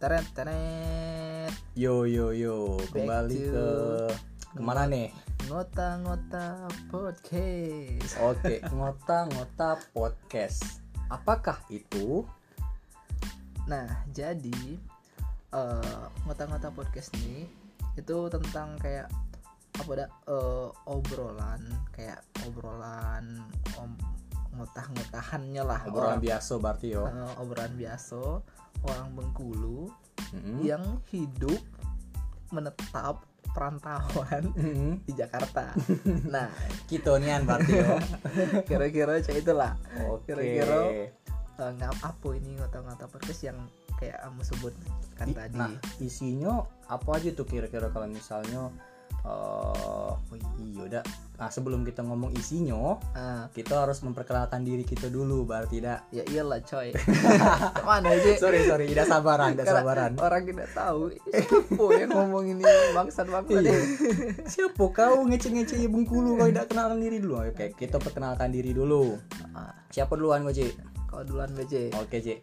[0.00, 3.68] Teret teret Yo yo yo, Back kembali to- ke
[4.50, 5.12] ke mana nih?
[5.50, 8.14] ngota-ngota podcast.
[8.22, 10.78] Oke, ngota-ngota podcast.
[11.10, 12.22] Apakah itu?
[13.66, 14.78] Nah, jadi
[15.50, 17.44] eh, ngota-ngota podcast nih
[17.98, 19.10] itu tentang kayak
[19.74, 23.42] apa dah eh, obrolan kayak obrolan
[23.76, 23.90] om
[24.50, 27.06] ngotah-ngotahannya lah Obrolan biasa berarti yo.
[27.06, 28.20] eh, obrolan biasa
[28.86, 29.90] orang Bengkulu
[30.32, 30.62] Mm-mm.
[30.62, 31.58] yang hidup
[32.50, 35.02] menetap perantauan Mm-mm.
[35.06, 35.74] di Jakarta.
[36.34, 36.46] nah,
[36.86, 37.98] Kitonian berarti yo.
[38.70, 39.74] kira-kira cak itulah
[40.06, 40.30] Oke.
[40.34, 41.10] Kira-kira-
[41.60, 43.58] Eh, ngap apa ini ngota-ngota podcast yang
[44.00, 44.72] kayak kamu sebut
[45.12, 45.60] kan I- tadi.
[45.60, 48.72] Nah, isinya apa aja tuh kira-kira kalau misalnya
[49.20, 51.04] eh oh iya udah.
[51.40, 56.04] Nah, sebelum kita ngomong isinya, Ah, kita harus memperkenalkan diri kita dulu berarti tidak.
[56.12, 56.92] ya iyalah coy.
[57.88, 58.36] Mana aja?
[58.36, 60.20] Sorry sorry, tidak sabaran, tidak sabaran.
[60.20, 63.64] Orang tidak tahu siapa yang ngomong ini bangsat bangsat.
[63.64, 63.72] Iya.
[64.44, 67.40] Siapa kau ngece-ngece ya Bengkulu kau tidak kenalkan diri dulu?
[67.40, 69.16] Oke, kita perkenalkan diri dulu.
[69.56, 70.68] Ah, Siapa duluan gue, Ci?
[71.08, 71.96] kau duluan BJ.
[71.96, 72.36] Oke, Ci.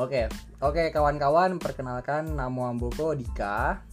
[0.00, 0.24] Oke.
[0.64, 3.84] Oke, kawan-kawan, perkenalkan nama Amboko Dika.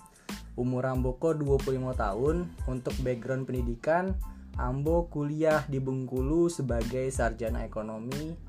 [0.56, 2.48] Umur Amboko 25 tahun.
[2.67, 4.16] Untuk background pendidikan,
[4.56, 8.39] Ambo kuliah di Bengkulu sebagai sarjana ekonomi.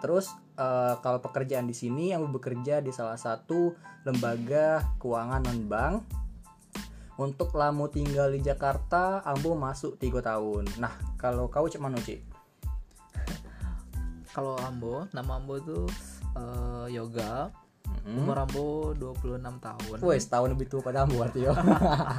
[0.00, 3.76] Terus eh, kalau pekerjaan di sini Ambo bekerja di salah satu
[4.08, 5.96] lembaga keuangan non bank.
[7.16, 10.68] Untuk lama tinggal di Jakarta, Ambo masuk tiga tahun.
[10.76, 11.96] Nah, kalau kau cek mana?
[14.36, 15.88] Kalau Ambo, nama Ambo tuh
[16.36, 17.65] eh, Yoga.
[17.86, 18.18] Mm-mm.
[18.20, 19.96] Umur Ambo 26 tahun.
[20.00, 21.54] Wes tahun lebih tua pada Ambo arti yo.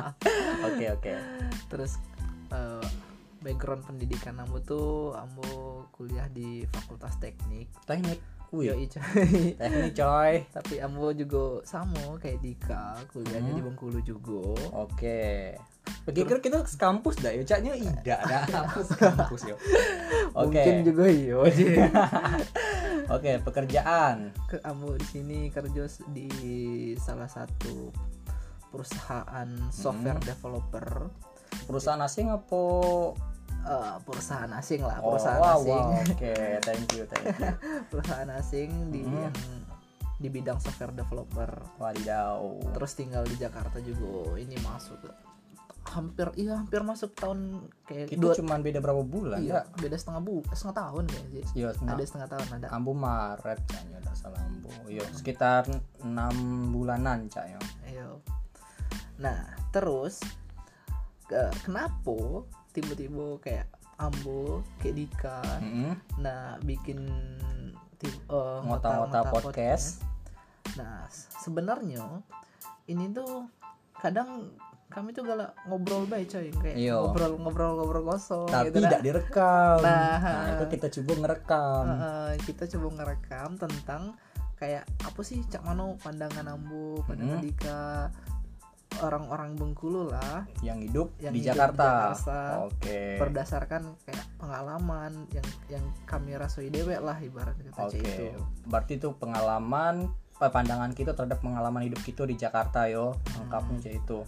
[0.68, 1.14] Oke oke.
[1.68, 1.96] Terus
[2.50, 2.88] eh,
[3.40, 5.46] background pendidikan Ambo tuh Ambo
[5.92, 7.70] kuliah di Fakultas Teknik.
[7.84, 8.20] Teknik.
[8.48, 9.04] Wih, Yoi, coy.
[9.59, 10.34] teknik coy.
[10.48, 13.59] Tapi Ambo juga sama kayak Dika, kuliahnya Hmm.
[13.59, 14.56] di Bengkulu juga.
[14.74, 15.52] Oke.
[16.06, 19.56] Kira-kira kita kampus dah yo, caknya ida dah kampus kampus yo.
[20.31, 20.56] Oke.
[20.56, 21.40] Mungkin juga iya.
[23.07, 24.35] Oke, pekerjaan.
[24.51, 26.28] Ke Ambo di sini kerja di
[27.00, 27.88] salah satu
[28.68, 30.28] perusahaan software Hmm.
[30.28, 30.88] developer.
[31.63, 32.63] Perusahaan asing apa?
[33.67, 35.85] Eh, perusahaan asing lah, Oh, perusahaan wow, asing.
[35.88, 36.03] wow.
[36.16, 37.51] Oke, thank you, thank you.
[37.91, 39.28] perusahaan asing di Hmm.
[39.28, 39.35] yang
[40.17, 41.51] di bidang software developer.
[41.79, 42.44] Wadidaw.
[42.75, 44.35] Terus tinggal di Jakarta juga.
[44.35, 45.00] Ini masuk
[45.88, 49.80] hampir iya hampir masuk tahun kayak Kita dua cuman beda berapa bulan iya, ya?
[49.80, 51.56] beda setengah bu setengah tahun kayaknya sih.
[51.64, 54.72] Iya, ada setengah tahun ada Ambo Maret kayaknya udah salah Ambo.
[54.92, 55.64] Iya, sekitar
[56.03, 57.59] 6 bulanan caknya.
[57.88, 58.08] Iya.
[59.18, 59.40] Nah,
[59.72, 60.20] terus
[61.26, 62.46] ke- kenapa
[62.76, 65.97] tiba-tiba kayak Ambo, kayak Dika, Mm-mm.
[66.22, 67.02] nah bikin
[68.06, 70.06] eh, Ngota-ngota podcast.
[70.78, 71.09] Nah,
[71.42, 72.06] sebenarnya
[72.86, 73.50] ini tuh
[73.97, 74.53] kadang
[74.88, 76.96] kami tuh galak ngobrol baik coy kayak Iya.
[76.98, 78.90] ngobrol-ngobrol-ngobrol kosong tapi gitu dah.
[78.90, 79.78] tidak direkam.
[79.80, 80.18] Nah.
[80.18, 81.84] Nah, itu kita coba ngerekam.
[81.86, 84.02] Heeh, kita coba ngerekam tentang
[84.56, 87.46] kayak apa sih cak mano pandangan Ambo, pandangan Hmm.
[87.46, 88.09] Dika
[88.97, 91.86] orang-orang Bengkulu lah yang hidup Yang di hidup Jakarta.
[92.09, 92.40] Jakarta.
[92.66, 93.00] Oke.
[93.20, 98.00] berdasarkan kayak pengalaman yang yang kami rasoi dewek lah ibarat kata Oke.
[98.00, 98.26] Cak itu.
[98.66, 99.96] Berarti itu pengalaman
[100.34, 103.14] eh, pandangan kita terhadap pengalaman hidup kita di Jakarta yo.
[103.36, 104.20] Lengkapnya kayak itu.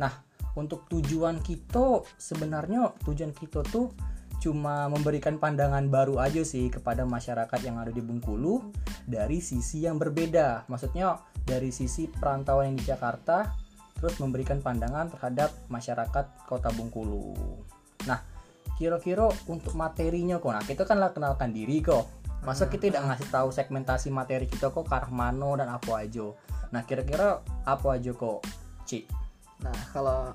[0.00, 0.12] Nah,
[0.54, 3.90] untuk tujuan kita sebenarnya tujuan kita tuh
[4.38, 8.60] cuma memberikan pandangan baru aja sih kepada masyarakat yang ada di Bengkulu
[9.08, 10.68] dari sisi yang berbeda.
[10.68, 11.16] Maksudnya
[11.48, 13.50] dari sisi perantauan yang di Jakarta
[13.96, 17.32] terus memberikan pandangan terhadap masyarakat Kota Bengkulu.
[18.04, 18.20] Nah,
[18.76, 20.52] kira-kira untuk materinya kok.
[20.52, 22.04] Nah, kita kan lah kenalkan diri kok.
[22.44, 26.36] Masa kita tidak ngasih tahu segmentasi materi kita kok ke arah mano dan apa aja.
[26.68, 28.44] Nah, kira-kira apa aja kok,
[28.84, 29.23] Ci?
[29.62, 30.34] Nah, kalau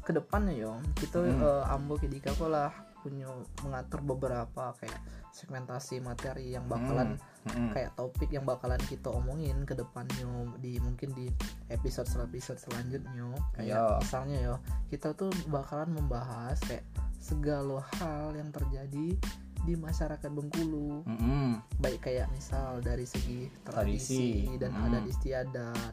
[0.00, 1.66] ke depannya yo, kita Hmm.
[1.66, 2.70] Ambo kayak Dika kok lah
[3.02, 3.26] punya
[3.62, 4.98] mengatur beberapa kayak
[5.30, 7.14] segmentasi materi yang bakalan
[7.46, 7.70] Mm-mm.
[7.70, 10.26] kayak topik yang bakalan kita omongin ke depannya
[10.58, 11.30] di mungkin di
[11.70, 14.00] episode episode selanjutnya kayak Iya.
[14.02, 14.54] misalnya yo
[14.90, 16.82] kita tuh bakalan membahas kayak
[17.22, 19.14] segala hal yang terjadi
[19.62, 21.62] di masyarakat Bengkulu Mm-mm.
[21.78, 24.58] baik kayak misal dari segi tradisi, Tradisi.
[24.58, 24.84] dan Hmm.
[24.90, 25.92] adat istiadat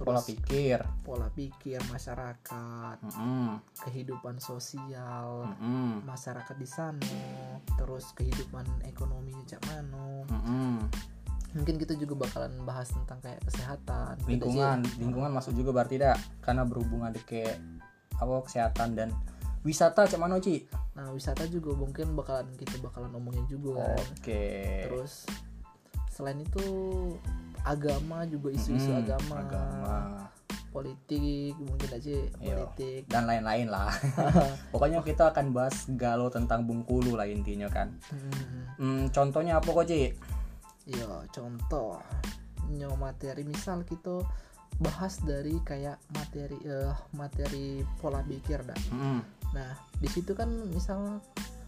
[0.00, 0.80] Pola terus pikir.
[1.04, 3.60] pola pikir masyarakat Mm-mm.
[3.84, 6.08] kehidupan sosial Mm-mm.
[6.08, 7.12] masyarakat di sana
[7.76, 10.88] terus kehidupan ekonomi cak mano Mm-mm.
[11.52, 16.64] mungkin kita juga bakalan bahas tentang kayak kesehatan Lingkungan, lingkungan masuk juga berarti tidak karena
[16.64, 17.60] berhubungan dengan
[18.16, 19.08] apa kesehatan dan
[19.60, 20.64] wisata cak mana Ci?
[20.96, 23.92] nah wisata juga mungkin bakalan kita bakalan omongin juga.
[24.16, 24.84] Oke.
[24.88, 25.28] terus
[26.12, 26.64] selain itu
[27.64, 29.96] agama juga isu-isu Mm, agama, agama.
[30.70, 32.30] Politik mungkin aja Iya.
[32.38, 33.02] politik.
[33.10, 33.90] Dan lain-lain lah.
[34.72, 37.90] Pokoknya kita akan bahas galau tentang Bengkulu lah intinya kan.
[38.06, 40.14] Hmm, hmm, contohnya apa kok Ci?
[40.86, 41.98] iya contoh.
[42.70, 44.22] Nyo materi misal kita
[44.78, 48.80] bahas dari kayak materi eh, materi pola pikir dah.
[48.94, 49.20] Hmm,
[49.52, 51.18] nah di situ kan misal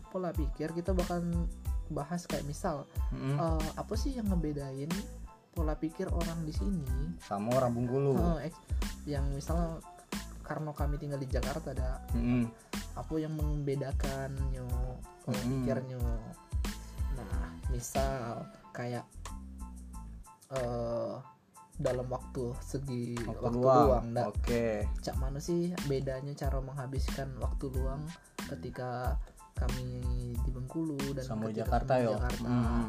[0.09, 1.21] pola pikir kita bakal
[1.91, 4.89] bahas kayak misal hmm, eh, apa sih yang ngebedain
[5.53, 8.53] pola pikir orang di sini sama orang Bengkulu Eh,
[9.05, 9.79] yang misal
[10.43, 12.49] karena kami tinggal di Jakarta ada Hmm,
[12.93, 14.67] apa yang membedakan nyo
[15.23, 15.63] pola Mm-mm.
[15.63, 16.01] pikirnya
[17.13, 19.05] nah misal kayak
[20.53, 21.15] eh
[21.73, 24.29] dalam waktu segi waktu, waktu, luang, luang, dah.
[24.29, 24.65] oke
[25.01, 28.05] cak mana sih bedanya cara menghabiskan waktu luang
[28.53, 29.17] ketika
[29.57, 30.03] kami
[30.45, 32.47] di Bengkulu dan sama Jakarta kami di yo Jakarta.
[32.49, 32.89] Hmm.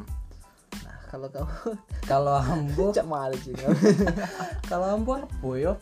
[1.14, 1.46] Kalau kau
[2.10, 3.54] kalau ambo cak malu sih
[4.70, 5.78] kalau ambo apa yo?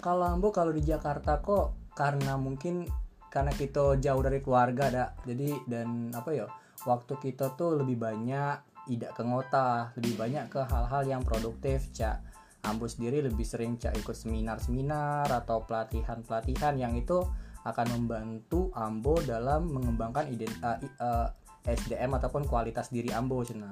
[0.00, 2.88] Kalau ambo kalau di Jakarta kok karena mungkin
[3.28, 6.48] karena kita jauh dari keluarga ada jadi dan apa ya
[6.88, 8.56] waktu kita tuh lebih banyak
[8.88, 12.24] tidak ke ngota lebih banyak ke hal-hal yang produktif cak.
[12.60, 17.20] Ambo sendiri lebih sering cak ikut seminar-seminar atau pelatihan-pelatihan yang itu
[17.64, 21.28] akan membantu ambo dalam mengembangkan iden, eh, i- eh,
[21.68, 23.68] SDM ataupun kualitas diri ambo cina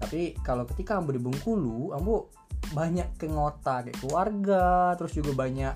[0.00, 2.30] tapi kalau ketika ambo di Bengkulu ambo
[2.72, 5.74] banyak ke ngota kayak keluarga terus juga banyak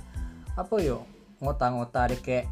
[0.58, 1.06] apa yo
[1.38, 2.50] ngota-ngota deh kayak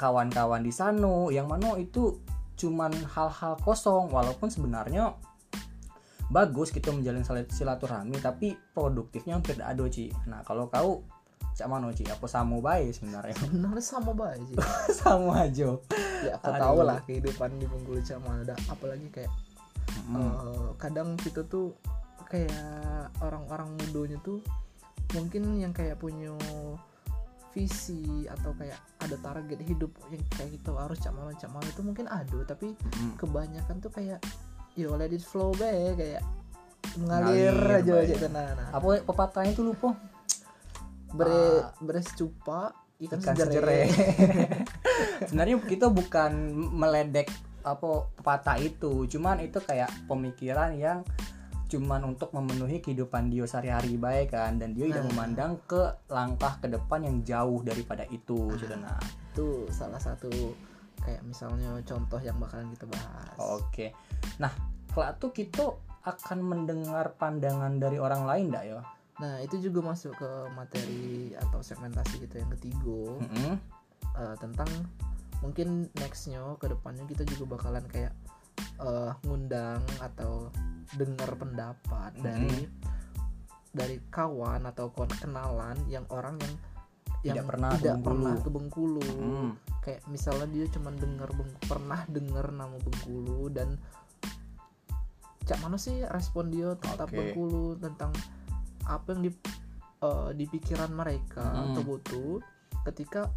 [0.00, 2.16] kawan-kawan di sana yang mana itu
[2.56, 4.08] cuman hal-hal kosong.
[4.08, 5.12] Walaupun sebenarnya
[6.32, 10.06] bagus kita menjalin silat- silaturahmi tapi produktifnya hampir tidak ada Ci.
[10.28, 11.04] Nah kalau kau
[11.52, 12.08] cak mana Ci?
[12.08, 13.36] Apa sama baik sebenarnya?
[13.44, 14.56] Sebenarnya sama baik sih
[15.04, 15.76] sama aja.
[16.24, 18.58] Ya aku tahu lah kehidupan di Bengkulu cak mana dah.
[18.72, 19.32] apalagi kayak
[20.10, 21.74] Mm, eh, kadang kita tuh
[22.26, 24.42] kayak orang-orang mudanya tuh
[25.14, 26.30] mungkin yang kayak punya
[27.50, 31.82] visi atau kayak ada target hidup yang kayak gitu harus cak mana cak mana itu
[31.82, 34.22] mungkin ada tapi mm, kebanyakan tuh kayak
[34.78, 36.22] yo let it flow be kayak
[36.98, 38.06] mengalir Ngalir, aja bae.
[38.06, 38.68] aja nah, nah.
[38.70, 39.94] apa pepatahnya itu lupa
[41.10, 41.74] Bre, Ah.
[41.82, 42.70] beres cupa
[43.02, 43.50] ikan, ikan sejere.
[43.50, 43.80] sejere
[45.26, 46.30] sebenarnya kita bukan
[46.70, 47.26] meledek
[47.62, 49.04] apa pepatah itu.
[49.06, 51.04] Cuman itu kayak pemikiran yang
[51.70, 54.58] cuman untuk memenuhi kehidupan dia sehari-hari baik kan.
[54.58, 55.10] Dan dia tidak Nah.
[55.14, 58.98] memandang ke langkah ke depan yang jauh daripada itu gitu nah
[59.30, 60.28] itu salah satu
[61.00, 63.38] kayak misalnya contoh yang bakalan kita bahas.
[63.38, 63.94] Oke.
[64.42, 64.50] Nah
[64.90, 65.64] kalau tuh kita
[66.00, 68.80] akan mendengar pandangan dari orang lain enggak ya
[69.20, 73.20] nah itu juga masuk ke materi atau segmentasi kita yang ketiga.
[73.20, 73.52] Mm-mm.
[74.16, 74.64] eh, tentang
[75.40, 78.12] mungkin nextnya ke depannya kita juga bakalan kayak
[78.80, 80.52] eh, ngundang atau
[80.96, 82.66] dengar pendapat dari
[83.70, 86.54] dari kawan atau kenalan yang orang yang
[87.20, 88.08] yang Tidak pernah ke tidak Bengkulu.
[88.08, 89.50] pernah ke Bengkulu Mm.
[89.80, 91.30] kayak misalnya dia cuman dengar
[91.68, 93.76] pernah dengar nama Bengkulu dan
[95.44, 97.16] cak mana sih respon dia tentang Oke.
[97.16, 98.12] Bengkulu tentang
[98.84, 99.30] apa yang di
[100.00, 101.64] eh, di pikiran mereka Mm.
[101.70, 102.32] atau butuh
[102.88, 103.28] ketika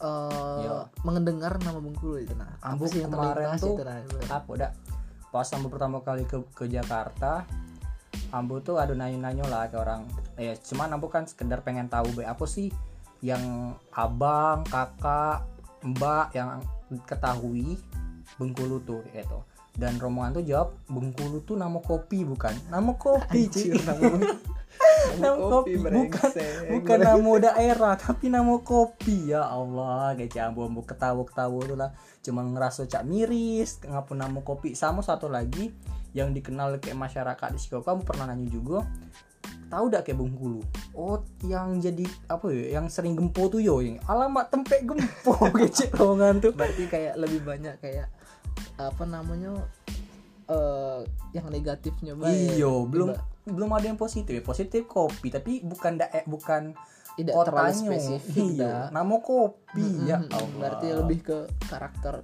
[0.00, 0.90] eh, Iya.
[1.06, 2.34] mendengar nama Bengkulu itu.
[2.34, 3.98] Nah apa sih kemarin tuh itu nah
[4.40, 4.70] apa udah
[5.30, 7.42] pas Ambo pertama kali ke ke Jakarta
[8.30, 10.06] Ambo tuh ada nanya-nanya lah ke orang.
[10.34, 12.70] Eh cuman Ambo kan sekedar pengen tahu be apa sih
[13.22, 15.46] yang abang kakak
[15.84, 16.58] mbak yang
[17.06, 17.78] ketahui
[18.38, 19.02] Bengkulu tuh?
[19.14, 19.38] Gitu.
[19.74, 22.54] Dan rombongan tuh jawab Bengkulu tuh nama kopi bukan?
[22.70, 24.18] Nama kopi Anjir, nama,
[25.14, 26.30] Nama kopi, bukan
[26.74, 29.30] bukan nama daerah tapi nama kopi.
[29.30, 31.90] Ya Allah kayak Ambo Ambo ketawa ketawa tuh lah.
[32.24, 34.74] Cuman ngerasa cak miris ngapun nama kopi.
[34.74, 35.70] Sama satu lagi
[36.16, 38.82] yang dikenal kayak masyarakat di Siko kamu pernah nanya juga.
[39.70, 40.62] Tahu dak kayak Bengkulu?
[40.94, 45.90] Oh yang jadi apa ya yang sering gempo tuh yo yang alamat tempe gempo kecil
[45.94, 46.52] rombongan tuh.
[46.54, 48.08] Berarti kayak lebih banyak kayak
[48.78, 49.54] apa namanya
[50.44, 51.00] eh
[51.32, 54.32] yang negatifnya baik iyo belum belum ada yang positif.
[54.32, 56.72] Ya positif kopi tapi bukan da eh, bukan
[57.14, 60.34] tidak terlalu kotanya spesifik iya nama kopi Mm, ya mm, mm.
[60.34, 60.58] Allah.
[60.58, 61.38] berarti lebih ke
[61.70, 62.14] karakter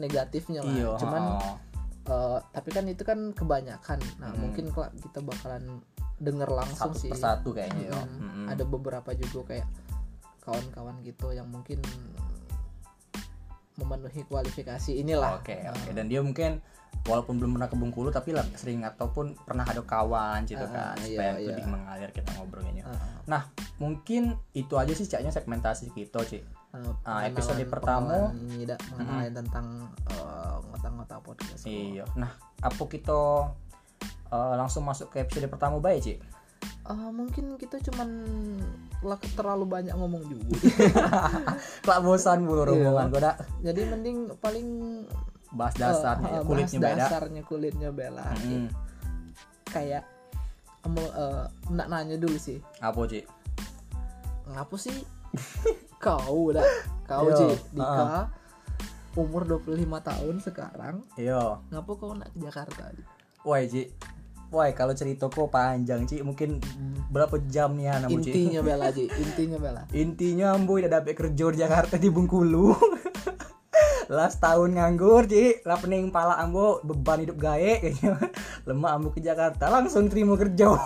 [0.00, 0.72] negatifnya lah.
[0.72, 1.22] Iya cuman
[2.08, 3.98] eh, tapi kan itu kan kebanyakan.
[4.22, 4.38] Nah Mm.
[4.40, 5.84] mungkin kelak kita bakalan
[6.22, 7.10] denger langsung satu sih.
[7.10, 8.46] persatu kayaknya ya Mm, Mm-mm.
[8.48, 9.68] ada beberapa juga kayak
[10.42, 11.78] kawan-kawan gitu yang mungkin
[13.82, 16.62] memenuhi kualifikasi inilah Oke Nah, oke dan dia mungkin
[17.02, 20.94] walaupun belum pernah ke Bengkulu tapi lah sering ataupun pernah ada kawan gitu Ah, kan
[21.00, 21.48] iya, supaya iya.
[21.50, 22.84] lebih mengalir kita ngobrolnya.
[22.84, 23.42] eh, Nah
[23.76, 24.22] mungkin
[24.52, 26.38] itu aja sih caknya segmentasi kita Ci.
[26.38, 28.30] eh, Ah, episode pertama.
[28.62, 29.66] dah mengenai tentang
[30.06, 32.06] eh, ngota-ngota podcast Iya.
[32.14, 33.50] Nah apa kita
[34.28, 36.14] eh, langsung masuk ke episode pertama baik Ci
[36.84, 38.10] Eh, mungkin kita cuman
[39.02, 40.54] lah terlalu banyak ngomong juga.
[41.84, 42.68] Kelak bosan mulu Iya.
[42.68, 44.68] rombongan gue dah jadi mending paling
[45.50, 47.02] bahas dasarnya eh, ya, eh, kulitnya bahas beda.
[47.02, 48.70] dasarnya kulitnya bela Mm-mm.
[49.66, 50.06] kayak
[50.84, 52.62] mau eh, nak nanya dulu sih.
[52.78, 53.20] Apa Ci?
[54.48, 54.96] Ngapa sih?
[56.02, 56.66] Kau udah
[57.04, 57.46] kau Yo, Ci.
[57.46, 57.58] ah.
[57.70, 58.04] Dika
[59.14, 60.96] umur 25 tahun sekarang.
[61.14, 62.90] Iya ngapa kau nak ke Jakarta?
[63.42, 63.86] Woi Ci
[64.52, 66.20] Woi kalau cerita kok panjang Ci.
[66.20, 66.60] Mungkin
[67.08, 68.12] berapa jam nih Ci?
[68.12, 69.08] Intinya bela Ci.
[69.08, 72.76] Intinya bela intinya ambo udah dapet kerja di Jakarta di Bengkulu.
[74.12, 75.64] Last tahun nganggur Ci.
[75.64, 78.12] Lah pening pala ambo beban hidup gawe kayaknya.
[78.68, 80.68] Lemah ambo ke Jakarta langsung terima kerja.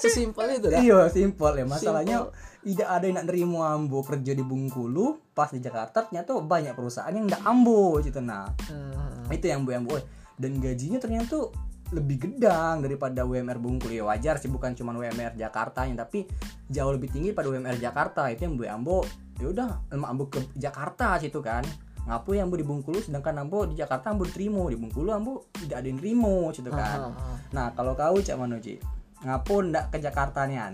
[0.00, 0.80] Sesimpel itu dah.
[0.80, 1.68] Iya simpel ya.
[1.68, 2.32] Masalahnya
[2.64, 7.12] tidak ada yang nak nerima ambo kerja di Bengkulu pas di Jakarta ternyata banyak perusahaan
[7.12, 8.24] yang ndak ambo gitu.
[8.24, 9.28] Nah Hmm.
[9.28, 10.00] itu yang bu yang bu
[10.40, 11.46] dan gajinya ternyata tuh
[11.90, 16.24] lebih gedang daripada UMR Bengkulu ya wajar sih bukan cuma UMR Jakarta yang tapi
[16.70, 18.30] jauh lebih tinggi pada UMR Jakarta.
[18.30, 18.98] Itu yang bu Ambo
[19.42, 21.66] ya udah Ambo ke Jakarta situ kan.
[22.06, 24.70] Ngapu yang Ambo di Bengkulu sedangkan Ambo di Jakarta Ambo diterima.
[24.70, 26.98] Di Bengkulu Ambo tidak ada yang nerimo situ kan.
[26.98, 27.36] Ah, ah, ah.
[27.50, 28.78] nah kalau kau cak mana Ci
[29.20, 30.72] ngapu ndak ke Jakarta nian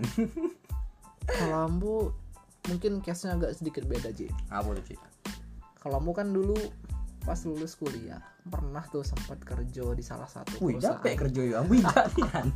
[1.27, 1.95] kalau ambu
[2.71, 4.95] mungkin case nya agak sedikit beda Ci ngapu tuh Ci
[5.83, 6.55] kalau ambu kan dulu
[7.27, 11.55] pas lulus kuliah pernah tuh sempat kerja di salah satu wih perusahaan dapet kerja ya
[11.59, 12.47] Ambo tidak nian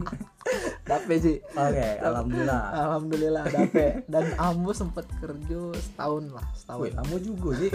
[0.86, 7.16] dapet Ci oke alhamdulillah alhamdulillah dapet dan ambu sempat kerja setahun lah setahun wih lama
[7.20, 7.68] juga Ci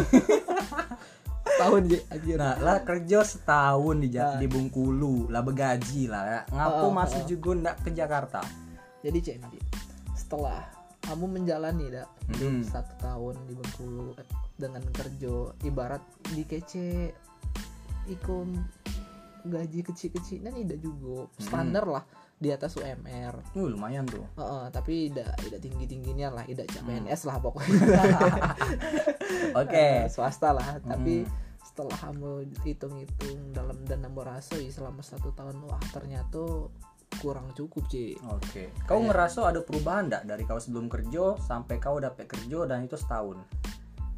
[1.46, 4.36] setahun Ci anjir Nah, lah kerja setahun di, Nah.
[4.36, 6.22] di Bengkulu, lah begaji lah.
[6.26, 6.40] ya.
[6.50, 7.26] Ngapu Oh, masih oh.
[7.26, 8.40] juga ndak ke Jakarta.
[8.98, 9.32] jadi Ci,
[10.12, 10.64] setelah
[11.00, 12.64] kamu menjalani dak hidup Hmm.
[12.66, 16.00] satu tahun di Bengkulu eh, dengan kerja ibarat
[16.32, 17.12] di kece
[18.06, 18.48] ikut
[19.46, 22.02] gaji kecil-kecil dan tidak juga standar lah
[22.36, 24.20] di atas UMR Uh, lumayan tuh.
[24.36, 26.84] Heeh, tapi tidak tidak tinggi tingginya lah tidak Hmm.
[26.84, 27.80] CPNS lah pokoknya
[29.62, 29.72] Oke.
[29.72, 31.32] Eh, swasta lah tapi Hmm.
[31.62, 32.30] setelah kamu
[32.62, 36.68] hitung-hitung dalam dan nambah rasoi selama satu tahun wah ternyata
[37.16, 38.68] kurang cukup sih Oke.
[38.84, 42.96] Kau ngerasa ada perubahan ndak dari kau sebelum kerja sampai kau dapet kerja dan itu
[42.96, 43.40] setahun?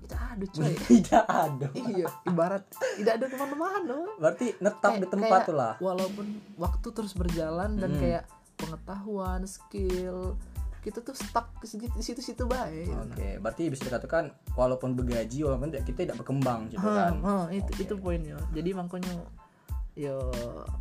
[0.09, 1.67] Tidak ada coy Tidak ada.
[1.75, 2.65] iya ibarat
[2.97, 5.75] tidak ada ke mana-mana Berarti netap Kayak- di tempat kayak tuh lah.
[5.79, 8.01] walaupun waktu terus berjalan dan Hmm.
[8.01, 8.25] kayak
[8.57, 10.35] pengetahuan skill
[10.79, 15.69] kita tuh stuck di situ- di situ-situ baik Oke, berarti bisa dikatakan walaupun begaji walaupun
[15.69, 17.13] tidak- kita tidak berkembang gitu Ha, kan.
[17.21, 17.83] ha, itu Oke.
[17.83, 19.13] itu poinnya jadi makanya
[19.93, 20.15] ya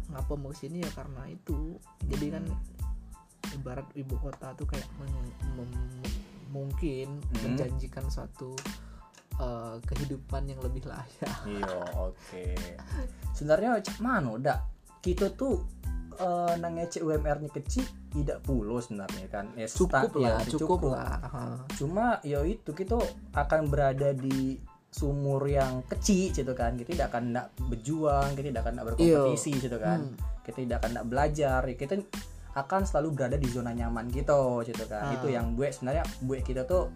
[0.07, 3.53] ngapa mau sini ya karena itu jadi kan Hmm.
[3.53, 4.85] ibarat ibu kota tuh kayak
[6.47, 7.43] mungkin Hmm.
[7.43, 8.55] menjanjikan suatu
[9.41, 12.45] uh, kehidupan yang lebih layak Iya, oke.
[13.37, 14.59] Sebenarnya cak mana dak
[15.01, 15.77] kita tuh
[16.17, 19.45] eh nang ngecek UMR-nya kecil tidak puluh sebenarnya kan.
[19.53, 21.41] Ya, cukup lah ya, cukup, lah Ha.
[21.77, 22.97] Cuma ya itu kita
[23.37, 24.57] akan berada di
[24.89, 26.73] sumur yang kecil gitu kan.
[26.73, 29.99] Kita tidak akan nak berjuang, kita tidak akan nak berkompetisi gitu kan.
[30.09, 30.41] Hmm.
[30.41, 31.93] Kita tidak akan nak belajar, ya, kita
[32.57, 35.13] akan selalu berada di zona nyaman gitu gitu kan.
[35.13, 35.15] Ah.
[35.21, 36.89] Itu yang gue sebenarnya gue kita tuh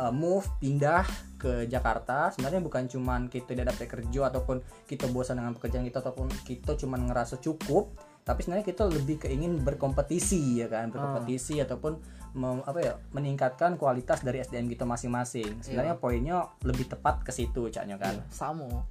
[0.00, 1.04] uh, move pindah
[1.36, 2.32] ke Jakarta.
[2.32, 6.80] Sebenarnya bukan cuman kita tidak dapat kerja ataupun kita bosan dengan pekerjaan kita ataupun kita
[6.80, 10.92] cuman ngerasa cukup tapi sebenarnya kita lebih keingin berkompetisi ya kan?
[10.92, 11.98] Berkompetisi ataupun
[12.36, 15.64] mem- apa ya meningkatkan kualitas dari SDM kita masing-masing.
[15.64, 18.20] Sebenarnya poinnya lebih tepat ke situ caknya kan?
[18.20, 18.86] Iya, samo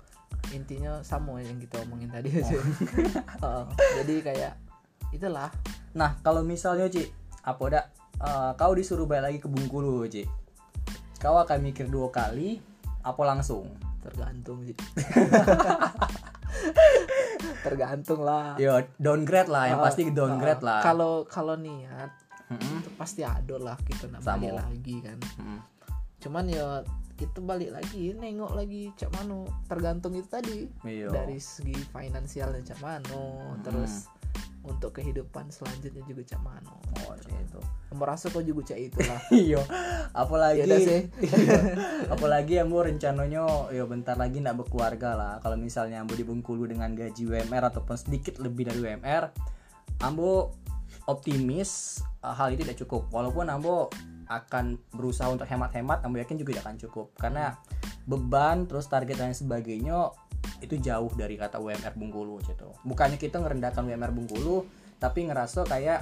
[0.54, 2.30] intinya samo yang kita omongin tadi.
[2.36, 3.64] Aja Heeh.
[4.02, 4.54] jadi kayak
[5.14, 5.50] itulah.
[5.94, 7.08] Nah kalau misalnya Ci
[7.46, 7.86] apa dak?
[8.20, 10.28] Uh, kau disuruh balik lagi ke Bengkulu Ci
[11.20, 12.58] kau akan mikir dua kali
[13.04, 13.68] apa langsung?
[14.00, 14.78] Tergantung sih.
[17.66, 18.56] Tergantung lah.
[18.56, 20.80] Ya downgrade lah yang Ah, pasti downgrade ah, lah.
[20.82, 22.10] Kalau kalau niat
[22.50, 22.82] Mm-mm.
[22.82, 24.42] itu pasti ada lah kita nak Samo.
[24.42, 25.20] balik lagi kan.
[25.38, 25.62] Mm.
[26.20, 26.84] cuman ya
[27.16, 30.68] kita balik lagi nengok lagi cak mano tergantung itu tadi.
[30.84, 31.08] Iya.
[31.16, 34.12] dari segi finansialnya cak mano terus
[34.70, 37.60] untuk kehidupan selanjutnya juga cak mano Oh, itu.
[37.98, 39.62] merasa kok juga cak itulah Iya.
[40.14, 41.02] Apalagi Ya sih.
[41.18, 41.60] Iya.
[42.14, 45.34] Apalagi ambo rencananya ya bentar lagi ndak berkeluarga lah.
[45.42, 49.34] Kalau misalnya ambo di Bengkulu dengan gaji UMR ataupun sedikit lebih dari UMR,
[50.06, 50.54] ambo
[51.10, 53.10] optimis uh, hal itu tidak cukup.
[53.10, 53.90] Walaupun ambo
[54.30, 57.58] akan berusaha untuk hemat-hemat, ambo yakin juga tidak akan cukup karena
[58.06, 60.14] beban terus target dan sebagainya
[60.60, 62.72] itu jauh dari kata UMR Bengkulu gitu.
[62.84, 64.68] Bukannya kita ngerendahkan UMR Bengkulu,
[65.00, 66.00] tapi ngerasa kayak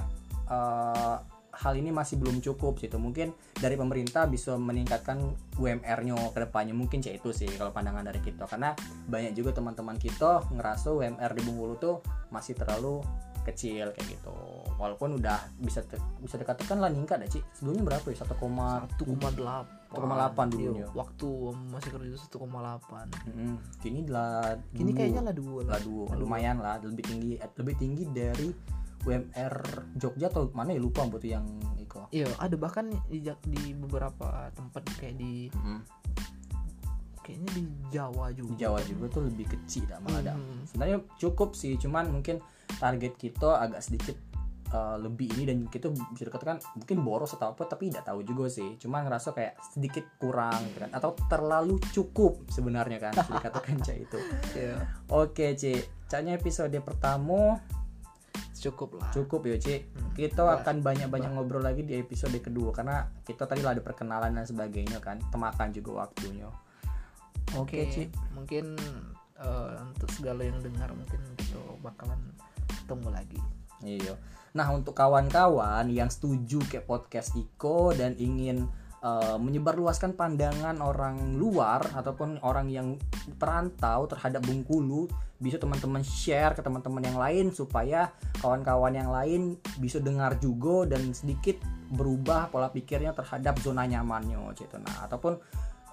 [0.50, 1.16] eh,
[1.58, 3.02] hal ini masih belum cukup gitu.
[3.02, 8.22] Mungkin dari pemerintah bisa meningkatkan UMR-nya ke depannya mungkin cek itu sih kalau pandangan dari
[8.22, 8.46] kita.
[8.46, 8.74] Karena
[9.10, 11.96] banyak juga teman-teman kita ngerasa UMR di Bengkulu tuh
[12.30, 13.02] masih terlalu
[13.42, 14.34] kecil kayak gitu.
[14.78, 15.82] Walaupun udah bisa
[16.22, 17.40] bisa dikatakan lah meningkat ya Ci.
[17.58, 18.22] Sebelumnya berapa ya?
[18.22, 20.84] 1, 1,8 1,8 dulunya.
[20.84, 21.28] Iya, waktu
[21.72, 23.52] masih kerja itu 1,8 Mm-mm.
[23.80, 28.48] kini lah kini kayaknya lah dua lah dua lumayan lah lebih tinggi lebih tinggi dari
[29.06, 29.54] UMR
[29.96, 31.46] Jogja atau mana ya lupa buat yang
[31.80, 35.80] Iko iya ada bahkan di, di beberapa tempat kayak di Mm.
[37.24, 40.36] kayaknya di Jawa juga di Jawa juga tuh lebih kecil dah malah dah.
[40.36, 40.64] Mhm.
[40.68, 42.40] sebenarnya cukup sih cuman mungkin
[42.76, 44.16] target kita agak sedikit
[44.72, 48.48] uh, lebih ini dan kita bisa dikatakan mungkin boros atau apa tapi tidak tahu juga
[48.48, 48.76] sih.
[48.76, 53.96] Cuma ngerasa kayak sedikit kurang gitu kan atau terlalu cukup sebenarnya kan bisa dikatakan cak
[53.98, 54.18] itu
[54.56, 54.76] Iya,
[55.08, 55.74] oke Ci.
[56.08, 57.60] Caknya episode pertama
[58.58, 59.10] cukup lah.
[59.14, 59.86] cukup ya Ci.
[59.86, 60.10] Hmm.
[60.18, 64.34] kita Bah- akan banyak-banyak ngobrol lagi di episode kedua karena kita tadi lah ada perkenalan
[64.34, 66.50] dan sebagainya kan temakan juga waktunya.
[67.54, 68.02] Oke Oke, Ci.
[68.34, 68.74] mungkin
[69.38, 72.18] eh, untuk segala yang dengar mungkin kita bakalan
[72.68, 73.40] ketemu lagi
[73.82, 74.14] Iya.
[74.56, 78.66] Nah untuk kawan-kawan yang setuju kayak podcast Iko dan ingin
[79.02, 82.88] uh, menyebarluaskan pandangan orang luar ataupun orang yang
[83.38, 85.06] perantau terhadap Bengkulu,
[85.38, 88.10] bisa teman-teman share ke teman-teman yang lain supaya
[88.42, 91.62] kawan-kawan yang lain bisa dengar juga dan sedikit
[91.94, 94.76] berubah pola pikirnya terhadap zona nyamannya gitu.
[94.82, 95.38] Nah ataupun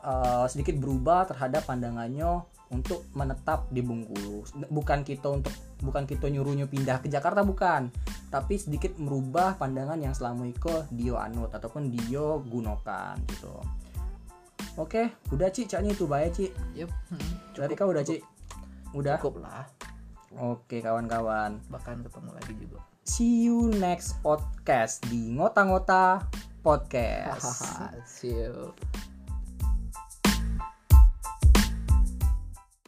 [0.06, 4.46] uh, sedikit berubah terhadap pandangannya untuk menetap di Bengkulu.
[4.70, 7.90] Bukan kita untuk bukan kita nyuruhnya pindah ke Jakarta bukan,
[8.30, 13.54] tapi sedikit merubah pandangan yang selama itu Dio anut ataupun Dio gunakan gitu.
[14.76, 16.52] Oke, udah Ci, caknya itu baik Ci.
[16.76, 18.20] Yup, hmm, Dari kau udah Ci?
[18.96, 19.20] Udah.
[19.20, 19.68] cukup lah
[20.40, 21.60] Oke kawan-kawan.
[21.68, 26.26] bahkan ketemu lagi juga See you next podcast di Ngota-ngota
[26.66, 27.70] Podcast.
[28.10, 28.74] see you